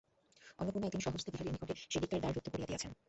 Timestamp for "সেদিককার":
1.83-2.19